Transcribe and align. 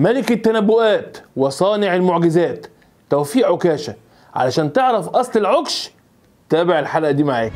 ملك 0.00 0.32
التنبؤات 0.32 1.18
وصانع 1.36 1.94
المعجزات. 1.94 2.66
توفيق 3.10 3.48
عكاشة. 3.52 3.94
علشان 4.34 4.72
تعرف 4.72 5.08
أصل 5.08 5.40
العكش 5.40 5.90
تابع 6.48 6.78
الحلقة 6.78 7.10
دي 7.10 7.24
معاك 7.24 7.52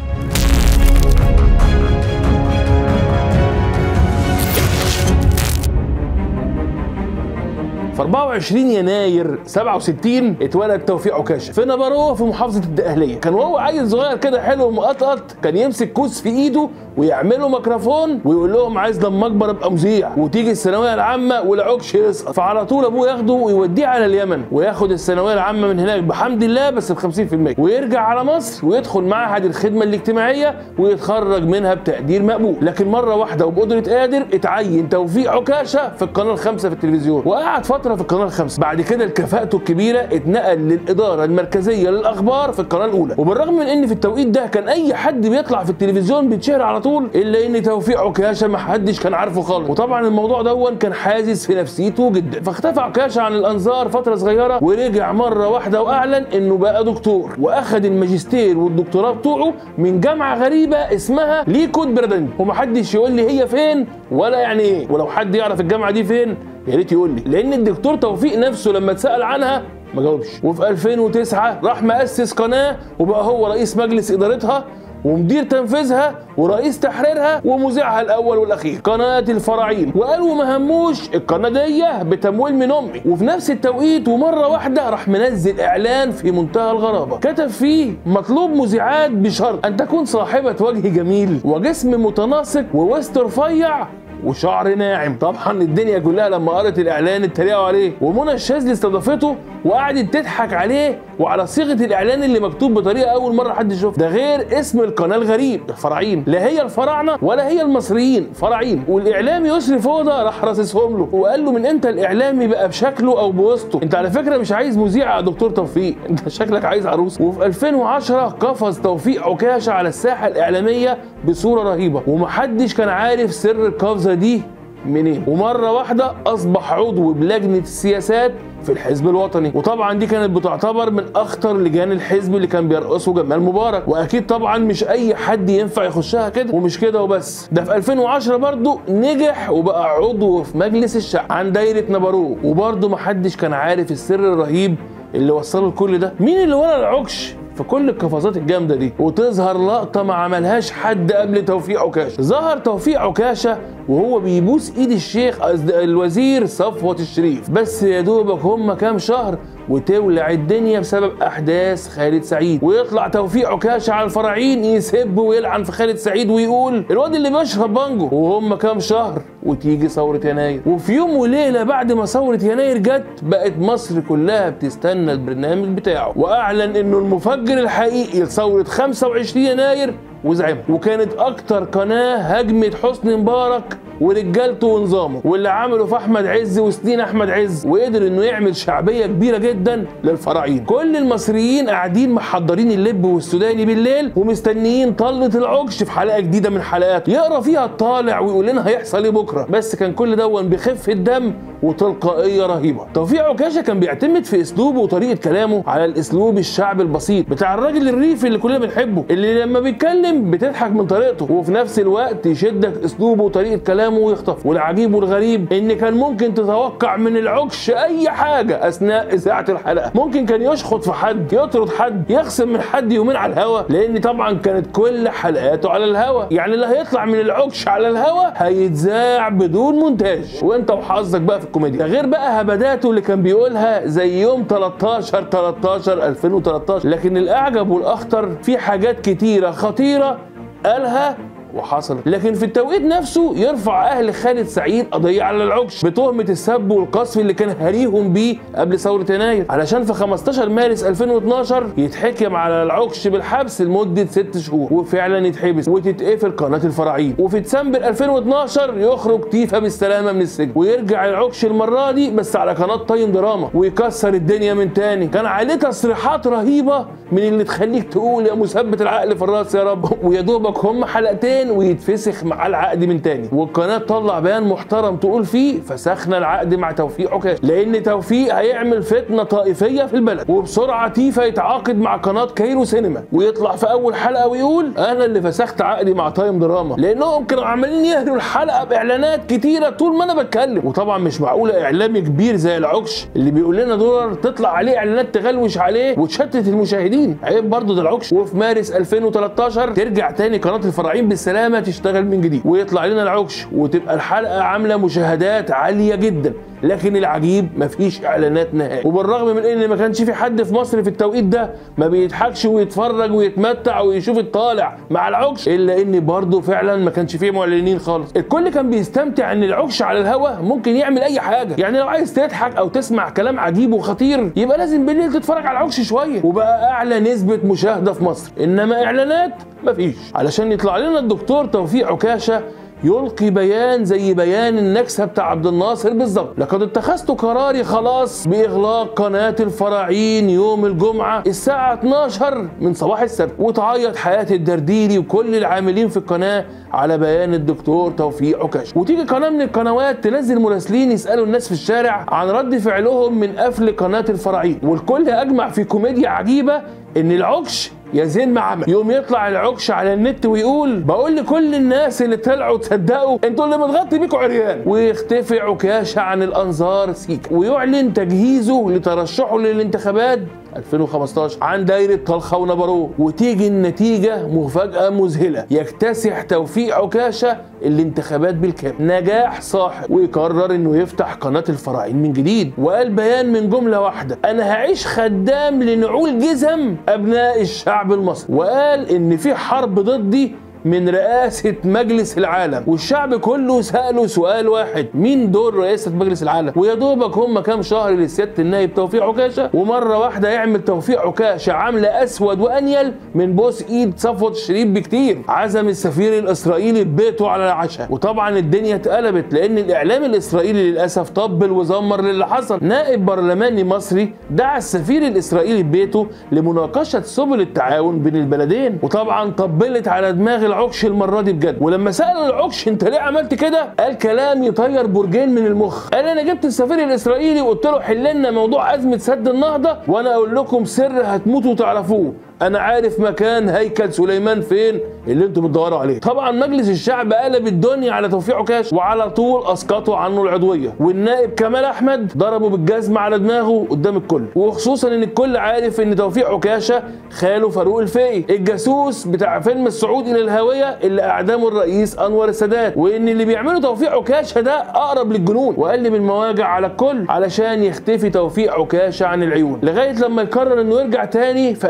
في 7.95 8.03
24 8.03 8.61
يناير 8.71 9.39
67 9.47 10.37
اتولد 10.43 10.81
توفيق 10.81 11.15
عكاشة. 11.15 11.53
في 11.53 11.61
نبروه 11.65 12.15
في 12.15 12.25
محافظة 12.25 12.61
الدقهليه 12.63 13.21
كان 13.21 13.35
وهو 13.35 13.59
عيل 13.59 13.89
صغير 13.91 14.17
كده 14.17 14.43
حلو 14.43 14.67
ومقطقط 14.69 15.21
كان 15.43 15.57
يمسك 15.57 15.93
كوس 15.93 16.21
في 16.21 16.29
إيده 16.29 16.69
ويعمله 16.97 17.49
ميكروفون 17.49 18.21
ويقول 18.25 18.53
لهم 18.53 18.79
عايز 18.79 19.05
لما 19.05 19.27
أكبر 19.27 19.51
أبقى 19.51 19.73
مذيع. 19.73 20.11
وتيجي 20.17 20.51
الثانوية 20.51 20.95
العامة 20.95 21.41
والعكش 21.43 21.95
يسقط. 21.95 22.35
فعلى 22.35 22.67
طول 22.67 22.85
أبوه 22.85 23.09
ياخده 23.09 23.33
ويوديه 23.33 23.87
على 23.87 24.05
اليمن 24.07 24.43
وياخد 24.53 24.91
الثانوية 24.91 25.35
العامة 25.35 25.69
من 25.69 25.81
هناك 25.81 26.03
بحمد 26.03 26.43
الله 26.43 26.71
بس 26.71 26.93
ب 26.93 26.99
50% 26.99 27.59
ويرجع 27.59 28.01
على 28.01 28.25
مصر 28.25 28.67
ويدخل 28.67 29.03
معهد 29.03 29.45
الخدمة 29.45 29.85
الاجتماعية 29.85 30.55
ويتخرج 30.79 31.43
منها 31.43 31.75
بتقدير 31.75 32.23
مقبول. 32.23 32.57
لكن 32.63 32.89
مرة 32.89 33.15
واحدة 33.15 33.47
وبقدرة 33.47 33.81
قادر 33.99 34.27
اتعين 34.35 34.89
توفيق 34.89 35.33
عكاشة 35.33 35.93
في 35.97 36.03
القناة 36.03 36.33
الخامسة 36.33 36.69
في 36.69 36.75
التلفزيون. 36.75 37.23
وقعد 37.27 37.65
فترة 37.67 37.84
في 37.93 38.01
القناه 38.01 38.25
الخامسه 38.25 38.61
بعد 38.61 38.81
كده 38.81 39.05
لكفاءته 39.05 39.57
الكبيرة 39.57 39.99
اتنقل 39.99 40.59
للإدارة 40.59 41.25
المركزية 41.25 41.91
للأخبار 41.91 42.53
في 42.53 42.61
القناه 42.61 42.85
الأولى. 42.85 43.15
وبالرغم 43.19 43.55
من 43.55 43.67
إن 43.67 43.87
في 43.87 43.93
التوقيت 43.93 44.27
ده 44.29 44.47
كان 44.47 44.69
أي 44.69 44.95
حد 44.95 45.27
بيطلع 45.27 45.65
في 45.65 45.71
التلفزيون 45.71 46.29
بيتشهر 46.29 46.63
على 46.63 46.81
طول 46.81 47.09
إلا 47.15 47.47
إن 47.47 47.63
توفيق 47.63 48.01
عكاشه 48.01 48.47
ما 48.49 48.59
حدش 48.59 49.01
كان 49.01 49.15
عارفه 49.15 49.41
خالص. 49.43 49.71
وطبعا 49.71 50.07
الموضوع 50.07 50.43
دون 50.43 50.77
كان 50.77 50.95
حازز 50.95 51.47
في 51.47 51.55
نفسيته 51.55 52.13
جدا. 52.13 52.41
فاختفى 52.43 52.81
عكاشة 52.81 53.23
عن 53.23 53.33
الأنظار 53.35 53.89
فترة 53.89 54.15
صغيرة 54.15 54.65
ورجع 54.65 55.13
مرة 55.13 55.49
واحدة 55.49 55.83
وأعلن 55.83 56.25
إنه 56.35 56.57
بقى 56.57 56.85
دكتور. 56.85 57.31
واخد 57.41 57.85
الماجستير 57.85 58.59
والدكتوراه 58.59 59.13
بتوعه 59.13 59.53
من 59.79 60.01
جامعة 60.01 60.37
غريبة 60.45 60.77
اسمها 60.77 61.45
ليكود 61.47 61.95
بردن 61.95 62.29
ومحدش 62.39 62.95
يقول 62.95 63.13
لي 63.13 63.31
هي 63.31 63.47
فين 63.49 63.87
ولا 64.11 64.39
يعني 64.39 64.63
إيه. 64.63 64.87
ولو 64.91 65.07
حد 65.07 65.35
يعرف 65.35 65.61
الجامعة 65.61 65.91
دي 65.91 66.05
فين 66.05 66.37
يا 66.69 66.77
ريت 66.77 66.93
يقول 66.93 67.11
لي. 67.11 67.21
لأن 67.27 67.53
الدكتور 67.53 67.97
توفيق 67.97 68.39
نفسه 68.39 68.71
لما 68.71 68.93
اتسأل 68.93 69.23
عنها 69.23 69.63
ما 69.95 70.03
جاوبش. 70.03 70.27
وفي 70.45 70.69
2009 70.69 71.61
راح 71.65 71.83
مؤسس 71.83 72.33
قناة 72.33 72.77
وبقى 72.99 73.25
هو 73.25 73.47
رئيس 73.47 73.77
مجلس 73.77 74.11
إدارتها 74.11 74.65
ومدير 75.05 75.43
تنفيذها 75.45 76.15
ورئيس 76.37 76.81
تحريرها 76.81 77.41
ومذيعها 77.45 78.01
الأول 78.01 78.39
والأخير. 78.39 78.81
قناة 78.85 79.19
الفراعين. 79.19 79.93
وقالوا 79.97 80.35
ما 80.35 80.57
هموش 80.57 81.09
القناة 81.15 81.49
دي 81.49 81.85
بتمويل 82.05 82.55
من 82.55 82.73
أمي. 82.73 83.03
وفي 83.07 83.25
نفس 83.25 83.51
التوقيت 83.51 84.09
ومرة 84.09 84.49
واحدة 84.49 84.91
راح 84.91 85.09
منزل 85.09 85.61
إعلان 85.61 86.11
في 86.11 86.31
منتهى 86.31 86.71
الغرابة. 86.71 87.19
كتب 87.19 87.47
فيه 87.47 87.93
مطلوب 88.07 88.51
مذيعات 88.51 89.11
بشرط 89.11 89.67
أن 89.67 89.77
تكون 89.77 90.05
صاحبة 90.05 90.57
وجه 90.61 90.89
جميل 90.89 91.41
وجسم 91.45 92.05
متناسق 92.05 92.65
ووسط 92.75 93.19
رفيع 93.19 93.87
وشعر 94.25 94.75
ناعم. 94.75 95.19
طبعا 95.19 95.53
الدنيا 95.53 95.99
كلها 95.99 96.29
لما 96.29 96.53
قرت 96.53 96.79
الإعلان 96.79 97.25
اتريقوا 97.25 97.67
عليه 97.67 97.93
ومنى 98.01 98.33
الشاذلي 98.33 98.73
استضافته 98.73 99.37
وقعدت 99.65 100.15
تضحك 100.17 100.53
عليه 100.53 100.99
وعلى 101.19 101.47
صيغة 101.47 101.73
الإعلان 101.85 102.23
اللي 102.25 102.41
مكتوب 102.41 102.75
بطريقة 102.75 103.11
أول 103.11 103.35
مرة 103.35 103.53
حد 103.53 103.73
يشوفها. 103.73 103.99
ده 103.99 104.09
غير 104.09 104.61
اسم 104.61 104.81
القناة 104.81 105.17
الغريب 105.17 105.61
الفراعين 105.69 106.25
لا 106.27 106.47
هي 106.47 106.63
الفراعنة 106.63 107.19
ولا 107.23 107.49
هي 107.49 107.63
المصريين 107.63 108.31
فراعين. 108.35 108.85
والاعلامي 108.89 109.49
يسري 109.49 109.79
فوضى 109.79 110.11
راح 110.11 110.45
راسسهم 110.45 110.99
له. 110.99 111.09
وقال 111.13 111.45
له 111.45 111.53
من 111.53 111.67
إمتى 111.67 111.89
الاعلامي 111.91 112.47
بقى 112.47 112.69
بشكله 112.69 113.21
أو 113.21 113.33
بوسطه 113.33 113.81
أنت 113.83 113.95
على 113.95 114.11
فكرة 114.11 114.37
مش 114.37 114.53
عايز 114.53 114.79
مذيع 114.79 115.17
يا 115.17 115.21
دكتور 115.21 115.51
توفيق. 115.51 115.95
أنت 116.11 116.29
شكلك 116.29 116.65
عايز 116.65 116.87
عروس. 116.87 117.21
وفي 117.21 117.47
2010 117.47 118.27
قفز 118.27 118.81
توفيق 118.81 119.29
عكاشة 119.29 119.73
على 119.73 119.89
الساحة 119.89 120.27
الإعلامية 120.27 120.99
بصورة 121.29 121.63
رهيبة. 121.63 122.03
ومحدش 122.07 122.75
كان 122.75 122.89
عارف 122.89 123.33
سر 123.35 123.67
القفزة 123.67 124.15
دي. 124.15 124.43
منين 124.87 125.25
ومرة 125.27 125.73
واحدة 125.73 126.13
أصبح 126.27 126.73
عضو 126.73 127.13
بلجنة 127.13 127.59
السياسات 127.59 128.33
في 128.63 128.73
الحزب 128.73 129.09
الوطني. 129.09 129.53
وطبعا 129.55 129.95
دي 129.99 130.07
كانت 130.07 130.37
بتعتبر 130.37 130.91
من 130.91 131.05
أخطر 131.17 131.57
لجان 131.59 131.93
الحزب 131.93 132.35
اللي 132.35 132.47
كان 132.47 132.69
بيرقصه 132.69 133.15
جمال 133.15 133.41
مبارك. 133.43 133.89
وأكيد 133.89 134.27
طبعا 134.27 134.59
مش 134.59 134.85
أي 134.85 135.15
حد 135.15 135.51
ينفع 135.51 135.85
يخشها 135.85 136.29
كده. 136.29 136.55
ومش 136.55 136.81
كده 136.81 137.03
وبس. 137.03 137.49
ده 137.53 137.65
في 137.65 137.75
2010 137.77 138.37
برضه 138.37 138.79
نجح 138.89 139.51
وبقى 139.51 139.91
عضو 139.91 140.43
في 140.43 140.59
مجلس 140.59 140.97
الشعب 140.97 141.27
عن 141.33 141.53
دايرة 141.53 141.93
نبارو 141.93 142.37
وبرضه 142.45 142.89
محدش 142.89 143.37
كان 143.37 143.53
عارف 143.53 143.91
السر 143.91 144.33
الرهيب 144.33 144.75
اللي 145.15 145.33
وصله 145.33 145.69
لكل 145.69 145.99
ده. 145.99 146.13
مين 146.21 146.43
اللي 146.43 146.55
ورا 146.55 146.77
العكش؟ 146.77 147.35
في 147.55 147.63
كل 147.63 147.89
القفزات 147.89 148.37
الجامدة 148.37 148.75
دي 148.75 148.93
وتظهر 148.99 149.67
لقطة 149.67 150.03
ما 150.03 150.15
عملهاش 150.15 150.71
حد 150.71 151.13
قبل 151.13 151.45
توفيق 151.45 151.81
عكاشة. 151.81 152.23
ظهر 152.23 152.59
توفيق 152.59 153.01
عكاشة 153.01 153.59
وهو 153.89 154.21
بيبوس 154.21 154.73
إيد 154.79 154.91
الشيخ 154.91 155.39
الوزير 155.69 156.47
صفوت 156.47 157.01
الشريف. 157.01 157.51
بس 157.51 157.83
يا 157.83 158.01
دوبك 158.01 158.45
هم 158.45 158.73
كام 158.73 158.99
شهر 158.99 159.39
وتولع 159.69 160.31
الدنيا 160.31 160.81
بسبب 160.81 161.23
أحداث 161.23 161.89
خالد 161.89 162.23
سعيد. 162.23 162.65
ويطلع 162.65 163.09
توفيق 163.09 163.49
عكاشه 163.49 163.93
على 163.93 164.05
الفراعين 164.05 164.65
يسب 164.65 165.19
ويلعن 165.19 165.65
في 165.65 165.73
خالد 165.73 165.97
سعيد 165.97 166.31
ويقول 166.31 166.85
الواد 166.91 167.15
اللي 167.15 167.39
بيشرب 167.39 167.75
بانجو 167.75 168.09
وهم 168.13 168.55
كام 168.55 168.81
شهر 168.81 169.23
وتيجي 169.43 169.89
ثورة 169.89 170.21
يناير. 170.25 170.61
وفي 170.67 170.93
يوم 170.93 171.17
وليلة 171.17 171.63
بعد 171.63 171.93
ما 171.93 172.05
ثورة 172.05 172.45
يناير 172.45 172.79
جت 172.79 173.05
بقت 173.23 173.53
مصر 173.59 174.01
كلها 174.01 174.51
بتستنى 174.51 175.13
البرنامج 175.13 175.69
بتاعه. 175.69 176.13
وأعلن 176.17 176.77
إنه 176.77 176.99
المفجر 176.99 177.59
الحقيقي 177.59 178.21
لثورة 178.23 178.65
25 178.65 179.47
يناير 179.47 179.95
وزعمها. 180.25 180.63
وكانت 180.69 181.13
أكتر 181.19 181.65
قناة 181.65 182.17
هجمت 182.17 182.75
حسني 182.75 183.17
مبارك 183.17 183.77
ورجالته 184.05 184.67
ونظامه 184.67 185.21
واللي 185.25 185.49
عمله 185.49 185.87
في 185.87 185.97
أحمد 185.97 186.27
عز 186.27 186.59
وسنين 186.59 187.01
أحمد 187.01 187.31
عز 187.31 187.67
وقدر 187.67 188.07
إنه 188.07 188.23
يعمل 188.23 188.57
شعبية 188.57 189.07
كبيرة 189.07 189.39
جدا 189.39 189.87
للفراعين 190.05 190.65
كل 190.65 190.97
المصريين 190.97 191.69
قاعدين 191.69 192.11
محضرين 192.13 192.71
اللب 192.71 193.05
والسوداني 193.05 193.65
بالليل 193.65 194.13
ومستنيين 194.17 194.93
طلة 194.93 195.31
العكش 195.35 195.83
في 195.83 195.91
حلقة 195.91 196.21
جديدة 196.21 196.51
من 196.51 196.63
حلقاته. 196.63 197.11
يقرأ 197.11 197.41
فيها 197.41 197.65
الطالع 197.65 198.21
ويقول 198.21 198.47
لنا 198.47 198.69
هيحصل 198.69 199.05
إيه 199.05 199.11
بكرة. 199.11 199.47
بس 199.51 199.77
كان 199.77 199.93
كل 199.93 200.17
دون 200.17 200.49
بخفه 200.49 200.93
دم 200.93 201.33
وتلقائية 201.63 202.47
رهيبة. 202.47 202.87
توفيق 202.95 203.23
عكاشة 203.25 203.61
كان 203.61 203.81
بيعتمد 203.81 204.25
في 204.25 204.41
أسلوبه 204.41 204.81
وطريقة 204.81 205.15
كلامه 205.15 205.63
على 205.67 205.85
الأسلوب 205.85 206.39
الشعبي 206.39 206.83
البسيط 206.83 207.29
بتاع 207.31 207.55
الراجل 207.55 207.89
الريفي 207.89 208.27
اللي 208.27 208.39
كلنا 208.39 208.59
بنحبه 208.59 209.05
اللي 209.11 209.43
لما 209.43 209.61
بيتكلم 209.61 210.31
بتضحك 210.31 210.71
من 210.73 210.87
طريقته 210.87 211.33
وفي 211.33 211.53
نفس 211.53 211.79
الوقت 211.79 212.27
يشدك 212.27 212.85
أسلوبه 212.85 213.23
وطريقة 213.25 213.57
كلامه 213.57 213.94
ويخطف. 213.99 214.47
والعجيب 214.47 214.95
والغريب 214.95 215.53
إن 215.53 215.73
كان 215.73 215.95
ممكن 215.95 216.35
تتوقع 216.35 216.97
من 216.97 217.17
العكش 217.17 217.71
أي 217.71 218.11
حاجة 218.11 218.69
أثناء 218.69 219.15
إذاعة 219.15 219.45
الحلقة. 219.49 219.91
ممكن 219.95 220.27
كان 220.27 220.43
يشخط 220.43 220.85
في 220.85 220.93
حد 220.93 221.33
يطرد 221.33 221.69
حد 221.71 222.11
يخصم 222.11 222.49
من 222.49 222.61
حد 222.61 222.93
يومين 222.93 223.17
على 223.17 223.33
الهوا 223.33 223.61
لأن 223.69 223.99
طبعا 223.99 224.33
كانت 224.33 224.67
كل 224.77 225.09
حلقاته 225.09 225.71
على 225.71 225.85
الهوا. 225.85 226.25
يعني 226.31 226.55
اللي 226.55 226.67
هيطلع 226.67 227.05
من 227.05 227.21
العكش 227.21 227.69
على 227.69 227.89
الهوا 227.89 228.25
هيتذاع 228.47 229.29
بدون 229.29 229.75
مونتاج. 229.75 230.41
وأنت 230.43 230.71
وحظك 230.71 231.21
بقى 231.21 231.41
في 231.41 231.47
الكوميديا. 231.47 231.79
ده 231.79 231.87
غير 231.87 232.07
بقى 232.07 232.41
هبداته 232.41 232.91
اللي 232.91 233.01
كان 233.01 233.23
بيقولها 233.23 233.87
زي 233.87 234.23
يوم 234.23 234.45
13 234.49 235.25
13 235.31 235.93
2013 236.09 236.89
لكن 236.89 237.17
الأعجب 237.17 237.71
والأخطر 237.71 238.29
في 238.43 238.59
حاجات 238.59 239.01
كتيرة 239.01 239.51
خطيرة 239.51 240.19
قالها 240.67 241.17
وحصلت 241.55 242.09
لكن 242.09 242.35
في 242.35 242.45
التوقيت 242.45 242.83
نفسه 242.83 243.37
يرفع 243.37 243.89
أهل 243.89 244.15
خالد 244.15 244.47
سعيد 244.47 244.87
قضية 244.91 245.23
على 245.23 245.45
العكش 245.45 245.85
بتهمة 245.85 246.27
السب 246.29 246.71
والقذف 246.71 247.19
اللي 247.19 247.35
كان 247.35 247.57
هريهم 247.61 248.13
بيه 248.13 248.37
قبل 248.55 248.79
ثورة 248.79 249.07
يناير. 249.11 249.45
علشان 249.51 249.85
في 249.85 249.93
15 249.93 250.49
مارس 250.49 250.85
2012 250.85 251.67
يتحكم 251.77 252.37
على 252.37 252.63
العكش 252.63 253.09
بالحبس 253.09 253.61
لمدة 253.61 254.07
ست 254.07 254.39
شهور. 254.39 254.73
وفعلا 254.73 255.27
يتحبس 255.27 255.69
وتتقفل 255.69 256.31
قناة 256.31 256.61
الفراعين 256.65 257.15
وفي 257.19 257.41
ديسمبر 257.41 257.79
2012 257.79 258.79
يخرج 258.79 259.29
تيفا 259.29 259.59
بالسلامة 259.59 260.13
من 260.13 260.21
السجن. 260.21 260.53
ويرجع 260.55 261.05
العكش 261.05 261.45
المرة 261.45 261.91
دي 261.91 262.11
بس 262.11 262.37
على 262.37 262.53
قناة 262.53 262.85
تايم 262.85 263.13
دراما. 263.13 263.51
ويكسر 263.55 264.15
الدنيا 264.15 264.55
من 264.55 264.73
تاني. 264.75 265.07
كان 265.07 265.27
عليه 265.27 265.55
تصريحات 265.55 266.27
رهيبة 266.27 266.87
من 267.13 267.19
اللي 267.19 267.45
تخليك 267.45 267.93
تقول 267.93 268.27
يا 268.27 268.35
مثبت 268.35 268.83
العقل 268.83 269.17
في 269.17 269.25
الرأس 269.25 269.55
يا 269.55 269.63
رب. 269.63 270.05
ويا 270.05 270.21
دوبك 270.21 270.65
هم 270.65 270.85
حلقتين 270.85 271.44
سنتين 271.45 271.59
ويتفسخ 271.59 272.25
مع 272.25 272.47
العقد 272.47 272.85
من 272.85 273.03
تاني. 273.03 273.29
والقناة 273.33 273.79
تطلع 273.79 274.21
بيان 274.21 274.43
محترم 274.43 274.97
تقول 274.97 275.25
فيه 275.25 275.61
فسخنا 275.61 276.19
العقد 276.19 276.55
مع 276.55 276.73
توفيق 276.73 277.15
عكاشة 277.15 277.39
لأن 277.43 277.83
توفيق 277.83 278.35
هيعمل 278.35 278.83
فتنة 278.83 279.23
طائفية 279.23 279.83
في 279.85 279.95
البلد. 279.95 280.31
وبسرعة 280.31 280.89
تيفا 280.89 281.23
يتعاقد 281.23 281.79
مع 281.79 281.97
قناة 281.97 282.27
كايرو 282.27 282.65
سينما. 282.65 283.03
ويطلع 283.13 283.57
في 283.57 283.71
أول 283.71 283.95
حلقة 283.95 284.29
ويقول 284.29 284.73
أنا 284.79 285.05
اللي 285.05 285.23
فسخت 285.23 285.63
عقدي 285.63 285.95
مع 285.95 286.11
تايم 286.11 286.39
دراما. 286.39 286.75
لأنهم 286.75 287.25
كانوا 287.25 287.45
عمالين 287.45 287.85
يهروا 287.85 288.17
الحلقة 288.17 288.65
بإعلانات 288.65 289.27
كتيرة 289.27 289.71
طول 289.71 289.97
ما 289.97 290.05
أنا 290.05 290.23
بتكلم. 290.23 290.67
وطبعا 290.67 290.99
مش 290.99 291.21
معقولة 291.21 291.65
إعلامي 291.65 292.01
كبير 292.01 292.37
زي 292.37 292.57
العكش 292.57 293.07
اللي 293.17 293.31
بيقول 293.31 293.57
لنا 293.57 293.77
دولار 293.77 294.15
تطلع 294.15 294.49
عليه 294.49 294.79
إعلانات 294.79 295.15
تغلوش 295.15 295.59
عليه 295.59 295.99
وتشتت 295.99 296.49
المشاهدين. 296.49 297.19
عيب 297.23 297.51
برضه 297.51 297.75
ده 297.75 297.83
العكش. 297.83 298.13
وفي 298.13 298.37
مارس 298.37 298.71
2013 298.71 299.73
ترجع 299.73 300.11
تاني 300.11 300.39
قناة 300.39 300.57
الفراعين 300.57 301.09
بالسلامه 301.35 301.61
تشتغل 301.61 302.07
من 302.07 302.21
جديد 302.21 302.43
ويطلع 302.45 302.87
لنا 302.87 303.03
العكش 303.03 303.47
وتبقى 303.53 303.95
الحلقة 303.95 304.43
عاملة 304.43 304.77
مشاهدات 304.77 305.51
عالية 305.51 305.95
جدا. 305.95 306.33
لكن 306.65 306.97
العجيب 306.97 307.49
مفيش 307.57 308.05
إعلانات 308.05 308.55
نهائي. 308.55 308.83
وبالرغم 308.89 309.37
من 309.37 309.43
إن 309.45 309.69
ما 309.69 309.77
كانش 309.77 310.03
في 310.03 310.15
حد 310.15 310.43
في 310.43 310.55
مصر 310.55 310.83
في 310.83 310.89
التوقيت 310.89 311.25
ده 311.25 311.51
ما 311.79 311.89
بيضحكش 311.89 312.45
ويتفرج 312.45 313.13
ويتمتع 313.13 313.81
ويشوف 313.81 314.19
الطالع 314.19 314.77
مع 314.91 315.09
العكش 315.09 315.49
إلا 315.49 315.81
إن 315.81 316.07
برضه 316.07 316.41
فعلا 316.41 316.77
ما 316.77 316.91
كانش 316.91 317.17
فيه 317.17 317.31
معلنين 317.31 317.79
خالص. 317.79 318.13
الكل 318.17 318.49
كان 318.49 318.71
بيستمتع 318.71 319.33
إن 319.33 319.43
العكش 319.45 319.83
على 319.83 320.01
الهوا 320.01 320.41
ممكن 320.41 320.77
يعمل 320.77 320.99
أي 320.99 321.21
حاجة. 321.21 321.55
يعني 321.59 321.79
لو 321.79 321.89
عايز 321.89 322.15
تضحك 322.15 322.57
أو 322.57 322.69
تسمع 322.69 323.11
كلام 323.11 323.41
عجيب 323.41 323.73
وخطير 323.73 324.31
يبقى 324.37 324.59
لازم 324.59 324.87
بالليل 324.87 325.13
تتفرج 325.13 325.47
على 325.47 325.59
العكش 325.59 325.81
شوية. 325.81 326.21
وبقى 326.25 326.71
أعلى 326.71 327.01
نسبة 327.01 327.39
مشاهدة 327.45 327.93
في 327.93 328.05
مصر. 328.05 328.33
إنما 328.41 328.85
إعلانات 328.85 329.33
مفيش. 329.65 329.97
علشان 330.15 330.53
يطلع 330.53 330.77
لنا 330.77 330.99
الدكتور 330.99 331.47
توفيق 331.47 331.93
عكاشة 331.93 332.43
يلقي 332.85 333.31
بيان 333.31 333.85
زي 333.85 334.15
بيان 334.15 334.59
النكسة 334.59 335.05
بتاع 335.05 335.31
عبد 335.31 335.47
الناصر 335.47 335.93
بالظبط. 335.93 336.39
لقد 336.39 336.63
اتخذت 336.63 337.11
قراري 337.11 337.65
خلاص 337.65 338.29
بإغلاق 338.29 338.95
قناة 339.03 339.37
الفراعين 339.41 340.31
يوم 340.31 340.67
الجمعة 340.67 341.23
الساعة 341.27 341.75
12 341.75 342.49
من 342.61 342.75
صباح 342.75 343.01
السبت. 343.01 343.33
وتعيط 343.39 343.97
حياة 343.97 344.27
الدرديري 344.31 344.99
وكل 344.99 345.35
العاملين 345.35 345.89
في 345.89 345.97
القناة 345.97 346.45
على 346.73 346.99
بيان 346.99 347.35
الدكتور 347.35 347.91
توفيق 347.91 348.45
عكاشة. 348.45 348.77
وتيجي 348.77 349.03
قناة 349.03 349.29
من 349.31 349.43
القنوات 349.43 350.05
تنزل 350.05 350.41
مراسلين 350.41 350.93
يسألوا 350.93 351.27
الناس 351.27 351.47
في 351.47 351.53
الشارع 351.53 352.07
عن 352.09 352.29
رد 352.29 352.59
فعلهم 352.59 353.21
من 353.21 353.33
قفل 353.33 353.77
قناة 353.77 354.05
الفراعين. 354.09 354.61
والكل 354.63 355.09
أجمع 355.09 355.49
في 355.51 355.65
كوميديا 355.65 356.09
عجيبة 356.09 356.63
إن 356.97 357.13
العكش 357.13 357.73
يا 357.95 358.05
زين 358.05 358.35
ما 358.35 358.41
عمل. 358.41 358.69
يوم 358.69 358.91
يطلع 358.91 359.29
العكش 359.29 359.71
على 359.71 359.95
النت 359.95 360.27
ويقول 360.27 360.81
بقول 360.81 361.17
لكل 361.17 361.55
الناس 361.55 362.03
اللي 362.03 362.17
طلعوا 362.17 362.59
تصدقوا 362.59 363.19
أنتوا 363.25 363.45
اللي 363.45 363.59
متغطي 363.59 363.99
بيكوا 363.99 364.19
عريان. 364.19 364.63
ويختفي 364.67 365.41
عكاشه 365.41 366.01
عن 366.01 366.23
الأنظار 366.23 366.93
سيكا. 366.93 367.37
ويعلن 367.37 367.93
تجهيزه 367.93 368.71
لترشحه 368.71 369.39
للانتخابات. 369.39 370.19
2015 370.57 371.39
عن 371.43 371.65
دايرة 371.65 372.01
طلخة 372.07 372.39
ونبروه 372.39 372.91
وتيجي 372.99 373.47
النتيجة 373.47 374.27
مفاجأة 374.27 374.91
مذهلة. 374.91 375.47
يكتسح 375.51 376.23
توفيق 376.23 376.77
عكاشة 376.77 377.37
الانتخابات 377.63 378.35
بالكامل. 378.35 378.75
نجاح 378.81 379.41
صاحب. 379.41 379.91
ويقرر 379.91 380.55
إنه 380.55 380.77
يفتح 380.77 381.15
قناة 381.15 381.45
الفراعين 381.49 381.97
من 381.97 382.13
جديد. 382.13 382.53
وقال 382.59 382.91
بيان 382.91 383.33
من 383.33 383.51
جملة 383.51 383.81
واحدة. 383.81 384.19
أنا 384.25 384.53
هعيش 384.53 384.87
خدام 384.87 385.63
لنعول 385.63 386.19
جزم 386.19 386.77
أبناء 386.89 387.41
الشعب 387.41 387.93
المصري. 387.93 388.35
وقال 388.35 388.89
إن 388.89 389.17
في 389.17 389.35
حرب 389.35 389.81
ضدي 389.81 390.35
من 390.65 390.89
رئاسة 390.89 391.55
مجلس 391.65 392.19
العالم 392.19 392.65
والشعب 392.67 393.15
كله 393.15 393.61
سأله 393.61 394.07
سؤال 394.07 394.49
واحد 394.49 394.87
مين 394.95 395.31
دور 395.31 395.55
رئاسة 395.55 395.91
مجلس 395.91 396.23
العالم؟ 396.23 396.53
ويا 396.57 396.75
دوبك 396.75 397.19
هم 397.19 397.41
كام 397.41 397.63
شهر 397.63 397.93
لسيادة 397.93 398.33
النائب 398.39 398.75
توفيق 398.75 399.03
عكاشة 399.03 399.51
ومرة 399.55 399.99
واحدة 399.99 400.29
يعمل 400.29 400.65
توفيق 400.65 401.01
عكاشة 401.01 401.53
عاملة 401.53 402.03
أسود 402.03 402.41
وأنيل 402.41 402.93
من 403.15 403.37
بوس 403.37 403.63
إيد 403.63 403.99
صفوة 403.99 404.31
الشريف 404.31 404.69
بكتير 404.69 405.19
عزم 405.29 405.69
السفير 405.69 406.19
الإسرائيلي 406.19 406.85
ببيته 406.85 407.29
على 407.29 407.47
العشاء. 407.47 407.87
وطبعا 407.91 408.39
الدنيا 408.39 408.75
اتقلبت 408.75 409.35
لأن 409.35 409.59
الإعلام 409.59 410.05
الإسرائيلي 410.05 410.71
للأسف 410.71 411.11
طبل 411.11 411.51
وزمر 411.51 412.01
للي 412.01 412.27
حصل. 412.27 412.59
نائب 412.63 413.07
برلماني 413.07 413.65
مصري 413.65 414.13
دعا 414.31 414.59
السفير 414.59 415.07
الإسرائيلي 415.07 415.63
ببيته 415.63 416.07
لمناقشة 416.33 417.01
سبل 417.01 417.41
التعاون 417.41 417.99
بين 417.99 418.17
البلدين 418.17 418.79
وطبعا 418.83 419.31
طبلت 419.31 419.89
على 419.89 420.13
دماغ 420.13 420.54
العكش 420.59 420.85
المرة 420.85 421.21
دي 421.21 421.33
بجد. 421.33 421.57
ولما 421.61 421.91
سأل 421.91 422.17
العكش 422.17 422.69
انت 422.69 422.85
ليه 422.85 422.99
عملت 423.01 423.35
كده؟ 423.35 423.69
قال 423.81 423.99
كلام 423.99 424.43
يطير 424.43 424.87
برجين 424.87 425.29
من 425.29 425.47
المخ. 425.47 425.89
قال 425.89 426.05
أنا 426.07 426.23
جبت 426.23 426.45
السفير 426.45 426.85
الإسرائيلي 426.85 427.41
وقلت 427.41 427.67
له 427.67 427.81
حل 427.81 428.15
لنا 428.15 428.31
موضوع 428.31 428.75
أزمة 428.75 428.97
سد 428.99 429.29
النهضة 429.29 429.77
وأنا 429.89 430.15
أقول 430.15 430.37
لكم 430.37 430.65
سر 430.65 431.03
هتموتوا 431.05 431.55
تعرفوه 431.55 432.15
أنا 432.43 432.59
عارف 432.59 433.01
مكان 433.01 433.49
هيكل 433.49 433.93
سليمان 433.93 434.41
فين 434.41 434.81
اللي 435.09 435.25
أنتم 435.25 435.43
بتدوروا 435.43 435.79
عليه. 435.79 436.01
طبعا 436.01 436.31
مجلس 436.31 436.69
الشعب 436.69 437.13
قلب 437.13 437.47
الدنيا 437.47 437.93
على 437.93 438.09
توفيق 438.09 438.37
عكاش 438.37 438.73
وعلى 438.73 439.11
طول 439.11 439.47
أسقطوا 439.47 439.97
عنه 439.97 440.23
العضوية. 440.23 440.75
والنائب 440.81 441.31
كمال 441.31 441.65
أحمد 441.65 442.13
ضربه 442.17 442.49
بالجزمه 442.49 443.01
على 443.01 443.19
دماغه 443.19 443.67
قدام 443.71 443.97
الكل. 443.97 444.25
وخصوصا 444.35 444.89
إن 444.89 445.03
الكل 445.03 445.37
عارف 445.37 445.81
إن 445.81 445.97
توفيق 445.97 446.31
عكاشه 446.31 446.83
خاله 447.11 447.49
فاروق 447.49 447.81
الفقي. 447.81 448.25
الجاسوس 448.31 449.05
بتاع 449.05 449.41
فيلم 449.41 449.67
الصعود 449.67 450.07
إلى 450.07 450.21
الهاويه 450.21 450.79
اللي 450.85 451.03
اعدامه 451.03 451.49
الرئيس 451.49 451.99
أنور 451.99 452.29
السادات. 452.29 452.77
وإن 452.77 453.09
اللي 453.09 453.25
بيعمله 453.25 453.61
توفيق 453.61 453.93
عكاشه 453.93 454.41
ده 454.41 454.53
أقرب 454.53 455.13
للجنون. 455.13 455.55
وقلب 455.59 455.95
المواجع 455.95 456.47
على 456.47 456.67
الكل 456.67 457.05
علشان 457.09 457.63
يختفي 457.63 458.11
توفيق 458.11 458.53
عكاشه 458.53 459.07
عن 459.07 459.23
العيون. 459.23 459.61
لغاية 459.63 459.93
لما 459.93 460.23
يقرر 460.23 460.61
إنه 460.61 460.81
يرجع 460.81 461.05
تاني 461.05 461.55
في 461.55 461.67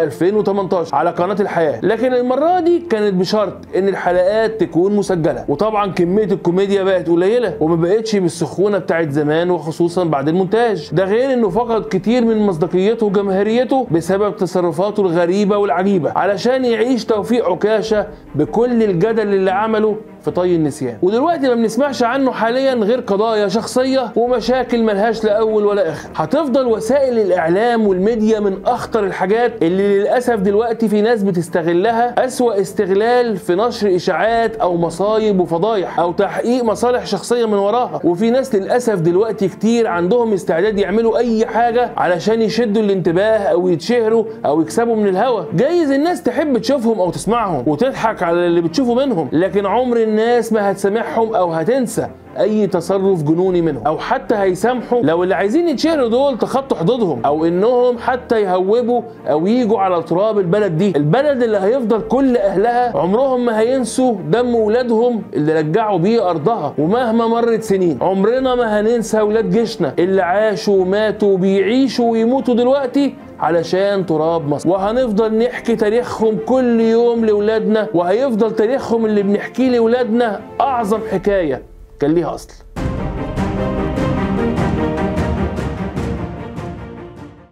2018 0.61 0.95
على 0.97 1.11
قناة 1.11 1.37
الحياة. 1.41 1.81
لكن 1.83 2.15
المرة 2.15 2.61
دي 2.61 2.79
كانت 2.91 3.15
بشرط 3.15 3.53
إن 3.77 3.89
الحلقات 3.89 4.61
تكون 4.61 4.97
مسجلة. 4.97 5.45
وطبعا 5.49 5.93
كمية 5.93 6.25
الكوميديا 6.25 6.83
بقت 6.83 7.09
قليلة 7.09 7.57
وما 7.61 7.77
بقتش 7.77 8.17
بالسخونة 8.17 8.79
بتاعت 8.79 9.11
زمان 9.11 9.51
وخصوصا 9.51 10.05
بعد 10.05 10.29
المونتاج. 10.29 10.91
ده 10.93 11.05
غير 11.05 11.33
إنه 11.33 11.49
فقد 11.49 11.85
كتير 11.91 12.25
من 12.25 12.39
مصداقيته 12.47 13.07
وجماهيريته 13.07 13.87
بسبب 13.91 14.37
تصرفاته 14.37 15.01
الغريبة 15.01 15.57
والعجيبة 15.57 16.13
علشان 16.17 16.65
يعيش 16.65 17.05
توفيق 17.05 17.51
عكاشة 17.51 18.07
بكل 18.35 18.83
الجدل 18.83 19.35
اللي 19.35 19.51
عمله 19.51 19.97
في 20.25 20.31
طي 20.31 20.55
النسيان. 20.57 20.97
ودلوقتي 21.03 21.49
ما 21.49 21.55
بنسمعش 21.55 22.03
عنه 22.03 22.33
حاليا 22.33 22.75
غير 22.75 23.01
قضايا 23.01 23.49
شخصية 23.49 24.13
ومشاكل 24.17 24.83
ملهاش 24.83 25.25
لا 25.25 25.33
أول 25.39 25.65
ولا 25.65 25.91
آخر. 25.91 26.09
هتفضل 26.17 26.67
وسائل 26.67 27.19
الإعلام 27.19 27.87
والميديا 27.87 28.41
من 28.41 28.59
أخطر 28.67 29.05
الحاجات 29.05 29.53
اللي 29.63 29.99
للأسف 29.99 30.35
دلوقتي 30.35 30.89
في 30.89 31.01
ناس 31.01 31.23
بتستغلها 31.23 32.25
أسوأ 32.25 32.61
استغلال 32.61 33.37
في 33.37 33.55
نشر 33.55 33.97
إشاعات 33.97 34.57
أو 34.57 34.77
مصايب 34.77 35.41
وفضايح 35.41 36.01
أو 36.01 36.13
تحقيق 36.13 36.65
مصالح 36.65 37.07
شخصية 37.07 37.47
من 37.47 37.59
وراها. 37.59 38.01
وفي 38.05 38.31
ناس 38.31 38.55
للأسف 38.55 38.95
دلوقتي 38.95 39.49
كتير 39.49 39.87
عندهم 39.87 40.33
استعداد 40.33 40.79
يعملوا 40.79 41.19
أي 41.19 41.47
حاجة 41.47 41.91
علشان 41.97 42.43
يشدوا 42.43 42.83
الانتباه 42.83 43.39
أو 43.39 43.69
يتشهروا 43.69 44.25
أو 44.47 44.61
يكسبوا 44.61 44.97
من 44.97 45.09
الهوا 45.09 45.43
جايز 45.55 45.91
الناس 45.91 46.23
تحب 46.23 46.59
تشوفهم 46.59 47.01
أو 47.01 47.11
تسمعهم 47.11 47.63
وتضحك 47.67 48.23
على 48.23 48.47
اللي 48.47 48.61
بتشوفه 48.61 48.95
منهم 48.95 49.29
لكن 49.33 49.67
عمر 49.67 49.97
الناس 50.19 50.53
ما 50.53 50.71
هتسامحهم 50.71 51.35
أو 51.35 51.53
هتنسى. 51.53 52.09
أي 52.39 52.67
تصرف 52.67 53.23
جنوني 53.23 53.63
منهم. 53.63 53.87
أو 53.87 53.99
حتى 53.99 54.35
هيسامحوا 54.35 55.03
لو 55.03 55.23
اللي 55.23 55.35
عايزين 55.35 55.69
يتشهروا 55.69 56.09
دول 56.09 56.39
تخطوا 56.39 56.77
حدودهم. 56.77 57.21
أو 57.27 57.45
إنهم 57.45 57.99
حتى 57.99 58.43
يهوبوا 58.43 59.03
أو 59.27 59.47
يجوا 59.47 59.79
على 59.79 60.03
تراب 60.03 60.39
البلد 60.39 60.77
دي. 60.77 60.93
البلد 60.97 61.43
اللي 61.43 61.59
هيفضل 61.59 62.01
كل 62.01 62.37
أهلها 62.37 62.97
عمرهم 62.99 63.45
ما 63.45 63.61
هينسوا 63.61 64.15
دم 64.31 64.55
ولادهم 64.55 65.23
اللي 65.35 65.59
رجعوا 65.61 65.99
بيه 65.99 66.31
أرضها. 66.31 66.75
ومهما 66.79 67.27
مرت 67.27 67.63
سنين 67.63 67.99
عمرنا 68.03 68.55
ما 68.55 68.81
هننسى 68.81 69.21
ولاد 69.21 69.51
جيشنا 69.51 69.95
اللي 69.99 70.23
عاشوا 70.23 70.81
وماتوا 70.81 71.33
وبيعيشوا 71.33 72.11
ويموتوا 72.11 72.55
دلوقتي 72.55 73.15
علشان 73.41 74.07
تراب 74.07 74.49
مصر. 74.49 74.69
وهنفضل 74.69 75.39
نحكي 75.39 75.77
تاريخهم 75.77 76.39
كل 76.47 76.81
يوم 76.81 77.25
لاولادنا 77.25 77.87
وهيفضل 77.95 78.51
تاريخهم 78.51 79.07
اللي 79.07 79.23
بنحكيه 79.23 79.69
لاولادنا 79.69 80.41
أعظم 80.61 81.01
حكاية. 81.13 81.74
كان 82.05 82.15
ليها 82.15 82.35